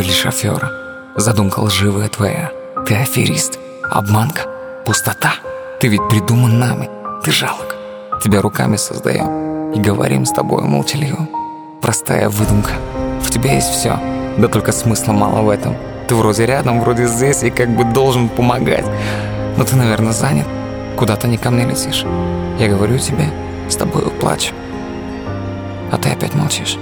Ты 0.00 0.06
лишь 0.06 0.24
афера, 0.24 0.72
задумка 1.14 1.60
лживая 1.60 2.08
твоя. 2.08 2.50
Ты 2.86 2.94
аферист, 2.94 3.58
обманка, 3.82 4.48
пустота. 4.86 5.34
Ты 5.78 5.88
ведь 5.88 6.08
придуман 6.08 6.58
нами, 6.58 6.88
ты 7.22 7.30
жалок. 7.30 7.76
Тебя 8.24 8.40
руками 8.40 8.76
создаем 8.76 9.72
и 9.72 9.78
говорим 9.78 10.24
с 10.24 10.30
тобой 10.30 10.62
молчаливо. 10.62 11.28
Простая 11.82 12.30
выдумка. 12.30 12.70
В 13.22 13.30
тебе 13.30 13.56
есть 13.56 13.68
все, 13.68 14.00
да 14.38 14.48
только 14.48 14.72
смысла 14.72 15.12
мало 15.12 15.42
в 15.42 15.50
этом. 15.50 15.76
Ты 16.08 16.14
вроде 16.14 16.46
рядом, 16.46 16.80
вроде 16.80 17.06
здесь 17.06 17.42
и 17.42 17.50
как 17.50 17.68
бы 17.68 17.84
должен 17.84 18.30
помогать. 18.30 18.86
Но 19.58 19.64
ты, 19.64 19.76
наверное, 19.76 20.14
занят. 20.14 20.46
Куда-то 20.96 21.28
не 21.28 21.36
ко 21.36 21.50
мне 21.50 21.66
летишь. 21.66 22.06
Я 22.58 22.68
говорю 22.68 22.96
тебе, 22.96 23.26
с 23.68 23.76
тобой 23.76 24.10
плачу. 24.12 24.54
А 25.92 25.98
ты 25.98 26.08
опять 26.08 26.34
молчишь. 26.34 26.78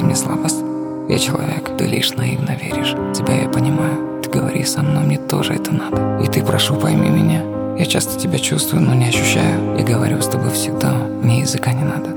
Прости 0.00 0.06
мне 0.06 0.16
слабость. 0.16 0.64
Я 1.10 1.18
человек, 1.18 1.76
ты 1.76 1.84
лишь 1.84 2.12
наивно 2.12 2.52
веришь. 2.52 2.94
Тебя 3.14 3.42
я 3.42 3.48
понимаю. 3.50 4.22
Ты 4.22 4.30
говори 4.30 4.64
со 4.64 4.80
мной, 4.80 5.04
мне 5.04 5.18
тоже 5.18 5.52
это 5.52 5.74
надо. 5.74 6.22
И 6.24 6.26
ты, 6.26 6.42
прошу, 6.42 6.74
пойми 6.76 7.10
меня. 7.10 7.42
Я 7.78 7.84
часто 7.84 8.18
тебя 8.18 8.38
чувствую, 8.38 8.82
но 8.82 8.94
не 8.94 9.08
ощущаю. 9.08 9.76
Я 9.76 9.84
говорю 9.84 10.22
с 10.22 10.26
тобой 10.26 10.52
всегда, 10.52 10.92
мне 11.22 11.40
языка 11.40 11.74
не 11.74 11.84
надо. 11.84 12.16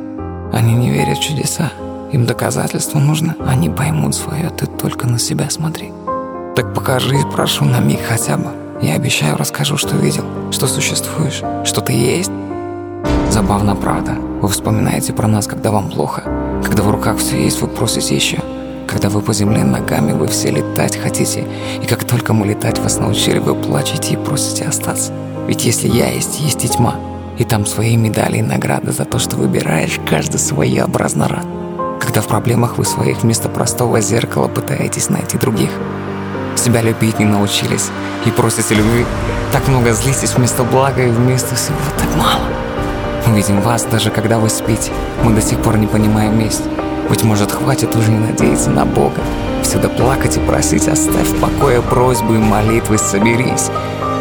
Они 0.54 0.73
не 0.73 0.92
верят 0.92 1.18
в 1.18 1.23
чудеса. 1.23 1.73
Им 2.14 2.26
доказательства 2.26 3.00
нужно. 3.00 3.36
Они 3.46 3.70
поймут 3.70 4.16
свое, 4.16 4.50
ты 4.50 4.66
только 4.66 5.06
на 5.06 5.20
себя 5.20 5.50
смотри. 5.50 5.92
Так 6.56 6.73
покажи, 6.73 7.18
прошу, 7.34 7.66
на 7.66 7.81
миг 7.81 8.00
хотя 8.08 8.38
бы. 8.38 8.52
Я 8.81 8.94
обещаю, 8.94 9.36
расскажу, 9.36 9.76
что 9.76 9.98
видел, 9.98 10.23
что 10.52 10.68
существуешь, 10.68 11.42
что 11.66 11.81
ты 11.81 11.92
есть. 11.92 12.31
Забавно, 13.34 13.76
правда. 13.76 14.12
Вы 14.12 14.48
вспоминаете 14.48 15.12
про 15.12 15.28
нас, 15.28 15.48
когда 15.48 15.72
вам 15.72 15.90
плохо. 15.90 16.22
Когда 16.64 16.84
в 16.84 16.92
руках 16.92 17.18
все 17.18 17.44
есть, 17.44 17.62
вы 17.62 17.68
просите 17.68 18.16
еще. 18.16 18.38
Когда 18.88 19.09
вы 19.09 19.22
по 19.22 19.34
земле 19.34 19.64
ногами, 19.64 20.12
вы 20.12 20.28
все 20.28 20.52
летать 20.52 20.98
хотите. 20.98 21.48
И 21.81 21.88
как 21.88 22.03
только 22.03 22.34
мы 22.34 22.45
летать 22.45 22.78
вас 22.78 23.00
научили, 23.00 23.40
вы 23.40 23.56
плачете 23.56 24.14
и 24.14 24.17
просите 24.17 24.66
остаться. 24.66 25.12
Ведь 25.48 25.66
если 25.66 25.88
я 25.88 26.12
есть, 26.12 26.42
есть 26.42 26.64
и 26.64 26.70
тьма. 26.70 26.94
И 27.40 27.44
там 27.44 27.66
свои 27.66 27.98
медали 27.98 28.38
и 28.38 28.44
награды 28.44 28.92
за 28.92 29.03
то, 29.03 29.17
что 29.17 29.36
выбираешь 29.36 30.00
каждый 30.08 30.38
своеобразно 30.38 31.28
рад. 31.28 31.47
Когда 32.00 32.22
в 32.22 32.28
проблемах 32.28 32.78
вы 32.78 32.86
своих 32.86 33.23
вместо 33.23 33.50
простого 33.50 34.00
зеркала 34.00 34.47
пытаетесь 34.47 35.09
найти 35.09 35.40
других. 35.40 35.72
Себя 36.56 36.84
любить 36.84 37.18
не 37.18 37.25
научились 37.25 37.90
и 38.28 38.30
просите 38.30 38.75
любви. 38.75 39.08
Так 39.52 39.68
много 39.68 39.92
злитесь 39.92 40.36
вместо 40.36 40.64
блага 40.64 41.02
и 41.02 41.09
вместо 41.09 41.56
всего 41.56 41.78
так 41.97 42.16
мало. 42.16 42.62
Мы 43.25 43.35
видим 43.38 43.61
вас, 43.61 43.83
даже 43.83 44.09
когда 44.09 44.38
вы 44.38 44.49
спите. 44.49 44.91
Мы 45.23 45.33
до 45.33 45.41
сих 45.41 45.59
пор 45.59 45.77
не 45.77 45.88
понимаем 45.88 46.38
месть. 46.38 46.63
Быть 47.09 47.23
может, 47.23 47.52
хватит 47.52 47.95
уже 47.95 48.11
не 48.11 48.19
надеяться 48.19 48.69
на 48.69 48.85
Бога. 48.85 49.21
Всегда 49.63 49.89
плакать 49.89 50.38
и 50.38 50.39
просить, 50.39 50.88
оставь 50.88 51.27
в 51.27 51.39
покое 51.39 51.81
просьбы 51.81 52.35
и 52.35 52.39
молитвы, 52.39 52.97
соберись. 52.97 53.69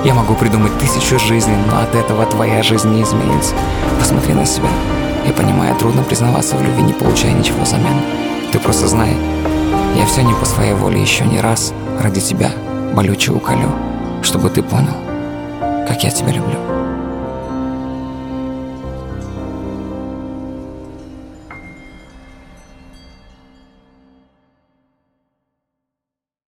Я 0.05 0.14
могу 0.14 0.34
придумать 0.34 0.77
тысячу 0.78 1.19
жизней, 1.19 1.56
но 1.70 1.80
от 1.80 1.95
этого 1.95 2.27
твоя 2.27 2.62
жизнь 2.62 2.89
не 2.89 3.03
изменится. 3.03 3.55
Посмотри 3.98 4.34
на 4.34 4.47
себя. 4.47 4.69
Я 5.27 5.33
понимаю, 5.33 5.77
трудно 5.77 6.03
признаваться 6.03 6.56
в 6.56 6.62
любви, 6.62 6.83
не 6.83 6.92
получая 6.92 7.33
ничего 7.33 7.62
взамен. 7.62 8.00
Ты 8.50 8.58
просто 8.58 8.89
знай, 8.89 9.17
я 9.97 10.06
все 10.06 10.23
не 10.23 10.34
по 10.34 10.45
своей 10.45 10.75
воле 10.75 11.00
еще 11.00 11.25
не 11.25 11.41
раз 11.41 11.73
ради 12.00 12.20
тебя 12.20 12.50
болюче 12.95 13.33
уколю, 13.33 13.70
чтобы 14.23 14.50
ты 14.50 14.62
понял, 14.62 14.97
как 15.86 16.03
я 16.03 16.11
тебя 16.11 16.33
люблю. 16.33 16.58